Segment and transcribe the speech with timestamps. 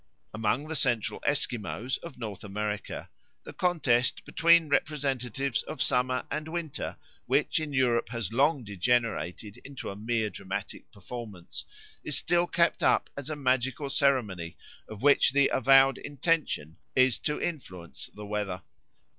[0.33, 3.07] Among the Central Esquimaux of North America
[3.43, 9.91] the contest between representatives of summer and winter, which in Europe has long degenerated into
[9.91, 11.65] a mere dramatic performance,
[12.03, 17.39] is still kept up as a magical ceremony of which the avowed intention is to
[17.39, 18.63] influence the weather.